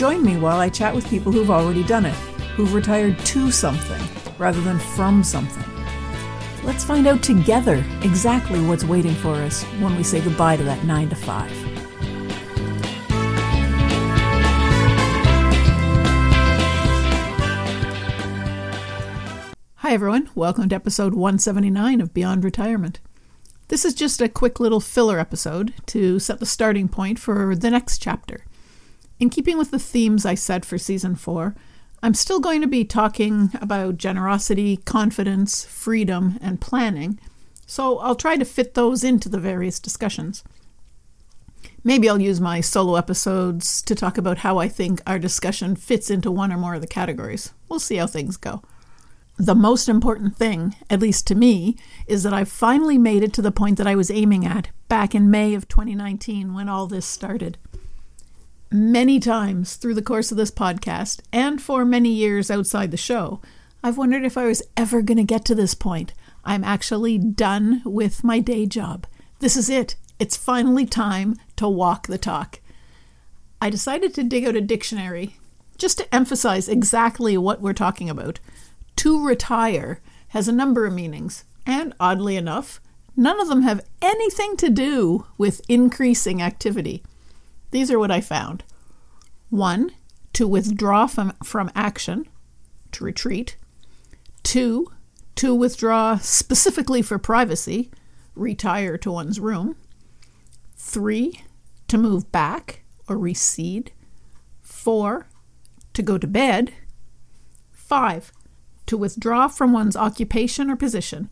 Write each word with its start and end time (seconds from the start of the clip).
Join 0.00 0.24
me 0.24 0.38
while 0.38 0.58
I 0.58 0.70
chat 0.70 0.94
with 0.94 1.06
people 1.10 1.30
who've 1.30 1.50
already 1.50 1.84
done 1.84 2.06
it, 2.06 2.14
who've 2.56 2.72
retired 2.72 3.18
to 3.18 3.50
something 3.50 4.00
rather 4.38 4.62
than 4.62 4.78
from 4.78 5.22
something. 5.22 5.62
Let's 6.64 6.84
find 6.84 7.06
out 7.06 7.22
together 7.22 7.84
exactly 8.00 8.62
what's 8.62 8.82
waiting 8.82 9.14
for 9.16 9.34
us 9.34 9.62
when 9.78 9.94
we 9.98 10.02
say 10.02 10.22
goodbye 10.22 10.56
to 10.56 10.64
that 10.64 10.84
9 10.84 11.10
to 11.10 11.16
5. 11.16 11.50
Hi, 19.74 19.92
everyone. 19.92 20.30
Welcome 20.34 20.70
to 20.70 20.76
episode 20.76 21.12
179 21.12 22.00
of 22.00 22.14
Beyond 22.14 22.42
Retirement. 22.42 23.00
This 23.68 23.84
is 23.84 23.92
just 23.92 24.22
a 24.22 24.30
quick 24.30 24.60
little 24.60 24.80
filler 24.80 25.18
episode 25.18 25.74
to 25.88 26.18
set 26.18 26.40
the 26.40 26.46
starting 26.46 26.88
point 26.88 27.18
for 27.18 27.54
the 27.54 27.70
next 27.70 27.98
chapter. 27.98 28.46
In 29.20 29.28
keeping 29.28 29.58
with 29.58 29.70
the 29.70 29.78
themes 29.78 30.24
I 30.24 30.34
set 30.34 30.64
for 30.64 30.78
season 30.78 31.14
four, 31.14 31.54
I'm 32.02 32.14
still 32.14 32.40
going 32.40 32.62
to 32.62 32.66
be 32.66 32.86
talking 32.86 33.50
about 33.60 33.98
generosity, 33.98 34.78
confidence, 34.78 35.64
freedom, 35.66 36.38
and 36.40 36.60
planning, 36.60 37.20
so 37.66 37.98
I'll 37.98 38.16
try 38.16 38.36
to 38.36 38.44
fit 38.46 38.72
those 38.72 39.04
into 39.04 39.28
the 39.28 39.38
various 39.38 39.78
discussions. 39.78 40.42
Maybe 41.84 42.08
I'll 42.08 42.20
use 42.20 42.40
my 42.40 42.62
solo 42.62 42.96
episodes 42.96 43.82
to 43.82 43.94
talk 43.94 44.16
about 44.16 44.38
how 44.38 44.56
I 44.58 44.68
think 44.68 45.02
our 45.06 45.18
discussion 45.18 45.76
fits 45.76 46.10
into 46.10 46.30
one 46.30 46.50
or 46.50 46.56
more 46.56 46.74
of 46.74 46.80
the 46.80 46.86
categories. 46.86 47.52
We'll 47.68 47.78
see 47.78 47.96
how 47.96 48.06
things 48.06 48.38
go 48.38 48.62
the 49.40 49.54
most 49.54 49.88
important 49.88 50.36
thing, 50.36 50.76
at 50.90 51.00
least 51.00 51.26
to 51.26 51.34
me, 51.34 51.74
is 52.06 52.22
that 52.24 52.34
I've 52.34 52.50
finally 52.50 52.98
made 52.98 53.22
it 53.22 53.32
to 53.34 53.42
the 53.42 53.50
point 53.50 53.78
that 53.78 53.86
I 53.86 53.94
was 53.94 54.10
aiming 54.10 54.44
at 54.44 54.68
back 54.88 55.14
in 55.14 55.30
May 55.30 55.54
of 55.54 55.66
2019 55.66 56.52
when 56.52 56.68
all 56.68 56.86
this 56.86 57.06
started. 57.06 57.56
Many 58.72 59.18
times 59.18 59.74
through 59.74 59.94
the 59.94 60.02
course 60.02 60.30
of 60.30 60.36
this 60.36 60.52
podcast, 60.52 61.22
and 61.32 61.60
for 61.60 61.84
many 61.84 62.10
years 62.10 62.52
outside 62.52 62.92
the 62.92 62.96
show, 62.96 63.40
I've 63.82 63.98
wondered 63.98 64.24
if 64.24 64.38
I 64.38 64.46
was 64.46 64.62
ever 64.76 65.02
going 65.02 65.16
to 65.16 65.24
get 65.24 65.44
to 65.46 65.56
this 65.56 65.74
point. 65.74 66.14
I'm 66.44 66.62
actually 66.62 67.18
done 67.18 67.82
with 67.84 68.22
my 68.22 68.38
day 68.38 68.66
job. 68.66 69.08
This 69.40 69.56
is 69.56 69.68
it. 69.68 69.96
It's 70.20 70.36
finally 70.36 70.86
time 70.86 71.34
to 71.56 71.68
walk 71.68 72.06
the 72.06 72.16
talk. 72.16 72.60
I 73.60 73.70
decided 73.70 74.14
to 74.14 74.22
dig 74.22 74.46
out 74.46 74.54
a 74.54 74.60
dictionary 74.60 75.34
just 75.76 75.98
to 75.98 76.14
emphasize 76.14 76.68
exactly 76.68 77.36
what 77.36 77.60
we're 77.60 77.72
talking 77.72 78.08
about 78.08 78.38
to 78.96 79.26
retire 79.26 80.00
has 80.28 80.46
a 80.46 80.52
number 80.52 80.86
of 80.86 80.94
meanings, 80.94 81.42
and 81.66 81.92
oddly 81.98 82.36
enough, 82.36 82.80
none 83.16 83.40
of 83.40 83.48
them 83.48 83.62
have 83.62 83.84
anything 84.00 84.56
to 84.58 84.70
do 84.70 85.26
with 85.36 85.60
increasing 85.68 86.40
activity. 86.40 87.02
These 87.70 87.90
are 87.90 87.98
what 87.98 88.10
I 88.10 88.20
found. 88.20 88.64
One, 89.48 89.92
to 90.32 90.46
withdraw 90.46 91.06
from, 91.06 91.32
from 91.44 91.70
action, 91.74 92.26
to 92.92 93.04
retreat. 93.04 93.56
Two, 94.42 94.90
to 95.36 95.54
withdraw 95.54 96.18
specifically 96.18 97.02
for 97.02 97.18
privacy, 97.18 97.90
retire 98.34 98.96
to 98.98 99.12
one's 99.12 99.40
room. 99.40 99.76
Three, 100.76 101.42
to 101.88 101.98
move 101.98 102.30
back 102.32 102.82
or 103.08 103.18
recede. 103.18 103.92
Four, 104.62 105.28
to 105.92 106.02
go 106.02 106.18
to 106.18 106.26
bed. 106.26 106.72
Five, 107.72 108.32
to 108.86 108.96
withdraw 108.96 109.48
from 109.48 109.72
one's 109.72 109.96
occupation 109.96 110.70
or 110.70 110.76
position, 110.76 111.28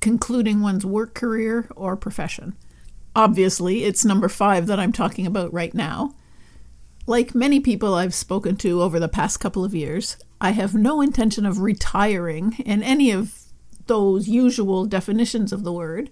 concluding 0.00 0.60
one's 0.60 0.84
work 0.84 1.14
career 1.14 1.68
or 1.74 1.96
profession. 1.96 2.56
Obviously, 3.16 3.84
it's 3.84 4.04
number 4.04 4.28
five 4.28 4.66
that 4.66 4.78
I'm 4.78 4.92
talking 4.92 5.26
about 5.26 5.50
right 5.50 5.72
now. 5.72 6.14
Like 7.06 7.34
many 7.34 7.60
people 7.60 7.94
I've 7.94 8.14
spoken 8.14 8.56
to 8.56 8.82
over 8.82 9.00
the 9.00 9.08
past 9.08 9.40
couple 9.40 9.64
of 9.64 9.74
years, 9.74 10.18
I 10.38 10.50
have 10.50 10.74
no 10.74 11.00
intention 11.00 11.46
of 11.46 11.60
retiring 11.60 12.56
in 12.66 12.82
any 12.82 13.10
of 13.10 13.46
those 13.86 14.28
usual 14.28 14.84
definitions 14.84 15.50
of 15.50 15.64
the 15.64 15.72
word, 15.72 16.10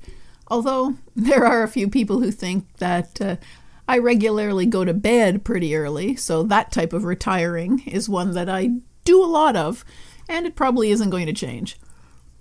although 0.48 0.94
there 1.14 1.44
are 1.44 1.62
a 1.62 1.68
few 1.68 1.90
people 1.90 2.20
who 2.20 2.30
think 2.30 2.74
that 2.78 3.20
uh, 3.20 3.36
I 3.86 3.98
regularly 3.98 4.64
go 4.64 4.82
to 4.82 4.94
bed 4.94 5.44
pretty 5.44 5.76
early, 5.76 6.16
so 6.16 6.42
that 6.44 6.72
type 6.72 6.94
of 6.94 7.04
retiring 7.04 7.82
is 7.86 8.08
one 8.08 8.32
that 8.32 8.48
I 8.48 8.70
do 9.04 9.22
a 9.22 9.26
lot 9.26 9.56
of, 9.56 9.84
and 10.26 10.46
it 10.46 10.56
probably 10.56 10.90
isn't 10.90 11.10
going 11.10 11.26
to 11.26 11.34
change. 11.34 11.76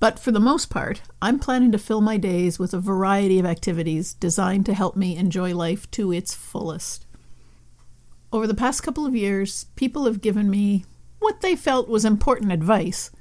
But 0.04 0.20
for 0.20 0.34
the 0.34 0.40
most 0.42 0.70
part, 0.70 1.02
I'm 1.22 1.40
planning 1.40 1.72
to 1.72 1.78
fill 1.78 2.02
my 2.02 2.18
days 2.18 2.60
with 2.60 2.74
a 2.74 2.78
variety 2.78 3.40
of 3.40 3.46
activities 3.46 4.14
designed 4.14 4.66
to 4.66 4.74
help 4.74 4.98
me 4.98 5.16
enjoy 5.16 5.56
life 5.56 5.90
to 5.92 6.12
its 6.12 6.34
fullest. 6.34 7.06
Over 8.34 8.46
the 8.46 8.54
past 8.54 8.84
couple 8.84 9.06
of 9.06 9.16
years, 9.16 9.68
people 9.78 10.04
have 10.04 10.20
given 10.20 10.50
me 10.50 10.84
what 11.20 11.40
they 11.40 11.56
felt 11.56 11.88
was 11.88 12.04
important 12.04 12.52
advice, 12.52 13.12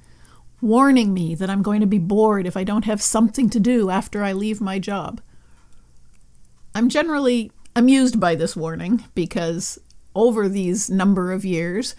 warning 0.61 1.15
me 1.15 1.37
that 1.37 1.49
I'm 1.49 1.63
going 1.63 1.83
to 1.83 1.87
be 1.87 2.01
bored 2.01 2.49
if 2.49 2.57
I 2.57 2.65
don't 2.65 2.85
have 2.85 3.01
something 3.01 3.49
to 3.51 3.61
do 3.61 3.89
after 3.89 4.25
I 4.25 4.33
leave 4.33 4.61
my 4.61 4.81
job. 4.81 5.21
I'm 6.75 6.89
generally 6.89 7.53
amused 7.77 8.19
by 8.19 8.35
this 8.35 8.57
warning 8.57 9.05
because 9.15 9.79
over 10.17 10.49
these 10.49 10.91
number 10.91 11.31
of 11.31 11.45
years, 11.45 11.95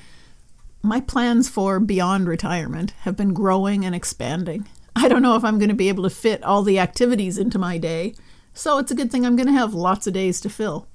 my 0.86 1.00
plans 1.00 1.48
for 1.48 1.80
beyond 1.80 2.28
retirement 2.28 2.92
have 3.02 3.16
been 3.16 3.34
growing 3.34 3.86
and 3.86 3.96
expanding. 3.96 4.68
I 4.96 5.08
don't 5.08 5.22
know 5.22 5.38
if 5.38 5.44
I'm 5.44 5.58
going 5.58 5.70
to 5.70 5.76
be 5.76 5.88
able 5.88 6.04
to 6.04 6.10
fit 6.10 6.44
all 6.44 6.62
the 6.62 6.78
activities 6.78 7.38
into 7.38 7.58
my 7.58 7.78
day, 7.78 8.14
so 8.54 8.78
it's 8.78 8.92
a 8.92 8.96
good 8.96 9.10
thing 9.10 9.26
I'm 9.26 9.38
going 9.38 9.48
to 9.48 9.54
have 9.54 9.74
lots 9.74 10.08
of 10.08 10.14
days 10.14 10.42
to 10.42 10.50
fill. 10.50 10.88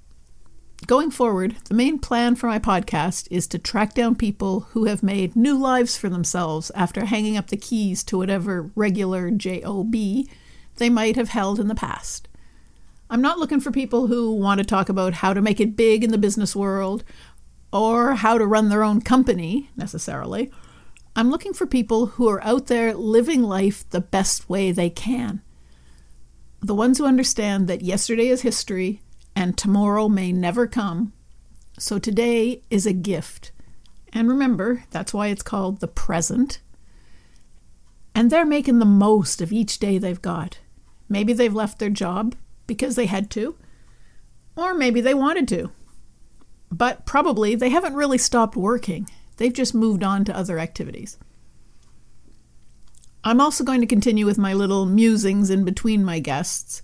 Going 0.87 1.11
forward, 1.11 1.57
the 1.65 1.75
main 1.75 1.99
plan 1.99 2.37
for 2.37 2.49
my 2.49 2.59
podcast 2.59 3.27
is 3.31 3.47
to 3.49 3.59
track 3.59 3.95
down 3.95 4.15
people 4.15 4.61
who 4.71 4.85
have 4.85 5.03
made 5.03 5.35
new 5.35 5.59
lives 5.59 5.97
for 5.97 6.11
themselves 6.11 6.71
after 6.75 7.07
hanging 7.07 7.39
up 7.39 7.49
the 7.49 7.57
keys 7.57 8.05
to 8.05 8.19
whatever 8.19 8.71
regular 8.77 9.31
job 9.31 9.93
they 10.77 10.91
might 10.91 11.17
have 11.17 11.31
held 11.31 11.59
in 11.59 11.67
the 11.67 11.75
past. 11.75 12.29
I'm 13.11 13.23
not 13.23 13.39
looking 13.39 13.59
for 13.59 13.71
people 13.71 14.07
who 14.07 14.33
want 14.35 14.59
to 14.59 14.65
talk 14.65 14.91
about 14.91 15.15
how 15.15 15.33
to 15.33 15.41
make 15.41 15.61
it 15.61 15.77
big 15.77 16.05
in 16.05 16.11
the 16.11 16.19
business 16.19 16.55
world 16.55 17.03
or 17.73 18.15
how 18.15 18.39
to 18.39 18.47
run 18.47 18.69
their 18.69 18.83
own 18.83 19.01
company 19.01 19.71
necessarily. 19.77 20.51
I'm 21.15 21.31
looking 21.31 21.53
for 21.53 21.67
people 21.67 22.07
who 22.07 22.29
are 22.29 22.43
out 22.45 22.67
there 22.67 22.95
living 22.95 23.43
life 23.43 23.89
the 23.91 24.01
best 24.01 24.49
way 24.49 24.71
they 24.71 24.91
can. 24.91 25.43
The 26.61 26.75
ones 26.75 26.99
who 26.99 27.07
understand 27.07 27.69
that 27.69 27.83
yesterday 27.83 28.29
is 28.29 28.43
history 28.43 29.03
and 29.35 29.57
tomorrow 29.57 30.09
may 30.09 30.33
never 30.33 30.67
come. 30.67 31.13
So 31.79 31.99
today 31.99 32.63
is 32.71 32.87
a 32.87 32.93
gift. 32.93 33.53
And 34.13 34.29
remember, 34.29 34.85
that's 34.91 35.15
why 35.15 35.29
it's 35.29 35.43
called 35.43 35.81
the 35.81 35.89
present. 35.89 36.61
And 38.15 38.31
they're 38.31 38.47
making 38.47 38.79
the 38.79 38.85
most 38.85 39.41
of 39.41 39.53
each 39.53 39.79
day 39.79 39.99
they've 39.99 40.23
got. 40.23 40.59
Maybe 41.09 41.33
they've 41.33 41.55
left 41.55 41.79
their 41.79 41.91
job 41.91 42.35
because 42.67 42.97
they 42.97 43.07
had 43.07 43.31
to, 43.31 43.57
or 44.57 44.75
maybe 44.75 45.01
they 45.01 45.15
wanted 45.15 45.47
to. 45.49 45.71
But 46.71 47.07
probably 47.07 47.55
they 47.55 47.71
haven't 47.71 47.95
really 47.95 48.19
stopped 48.19 48.57
working, 48.57 49.09
they've 49.37 49.53
just 49.53 49.75
moved 49.75 50.03
on 50.03 50.25
to 50.25 50.37
other 50.37 50.59
activities. 50.59 51.19
I'm 53.25 53.41
also 53.41 53.65
going 53.65 53.81
to 53.81 53.87
continue 53.87 54.27
with 54.27 54.39
my 54.39 54.55
little 54.55 54.87
musings 54.87 55.51
in 55.51 55.65
between 55.65 56.05
my 56.05 56.19
guests. 56.19 56.83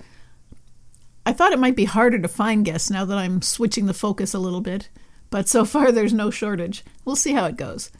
I 1.24 1.32
thought 1.32 1.52
it 1.52 1.58
might 1.58 1.76
be 1.76 1.84
harder 1.84 2.18
to 2.18 2.28
find 2.28 2.64
guests 2.64 2.90
now 2.90 3.04
that 3.04 3.16
I'm 3.16 3.40
switching 3.40 3.86
the 3.86 3.94
focus 3.94 4.34
a 4.34 4.38
little 4.38 4.60
bit, 4.60 4.90
but 5.30 5.48
so 5.48 5.64
far 5.64 5.90
there's 5.92 6.12
no 6.12 6.30
shortage. 6.30 6.84
We'll 7.04 7.16
see 7.16 7.32
how 7.32 7.46
it 7.46 7.56
goes. 7.56 7.90